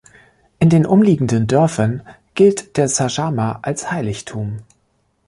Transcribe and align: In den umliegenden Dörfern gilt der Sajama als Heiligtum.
In 0.57 0.71
den 0.71 0.87
umliegenden 0.87 1.45
Dörfern 1.45 2.01
gilt 2.33 2.75
der 2.77 2.87
Sajama 2.87 3.59
als 3.61 3.91
Heiligtum. 3.91 4.63